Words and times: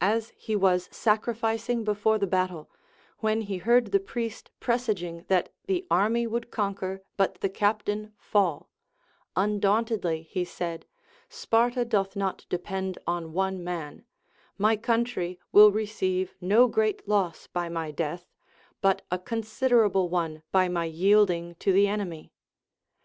As 0.00 0.32
he 0.36 0.54
was 0.54 0.88
sacrificing 0.92 1.82
before 1.82 2.18
the 2.18 2.26
battle, 2.28 2.70
when 3.18 3.40
he 3.40 3.56
heard 3.58 3.90
the 3.90 3.98
priest 3.98 4.48
presaging 4.60 5.24
that 5.26 5.52
the 5.66 5.84
army 5.90 6.24
Avould 6.24 6.52
conquer 6.52 7.02
but 7.16 7.40
the 7.40 7.48
captain 7.48 8.12
fall, 8.16 8.70
undauntedly 9.34 10.22
he 10.22 10.44
said: 10.44 10.86
Sparta 11.28 11.84
doth 11.84 12.14
not 12.14 12.46
depend 12.48 12.98
on 13.08 13.32
one 13.32 13.64
man; 13.64 14.04
my 14.56 14.76
country 14.76 15.40
will 15.50 15.72
receive 15.72 16.32
no 16.40 16.68
great 16.68 17.08
loss 17.08 17.48
by 17.48 17.68
my 17.68 17.90
death, 17.90 18.30
but 18.80 19.02
a 19.10 19.18
considerable 19.18 20.08
one 20.08 20.44
by 20.52 20.68
my 20.68 20.84
yielding 20.84 21.56
to 21.56 21.72
the 21.72 21.88
enemy. 21.88 22.30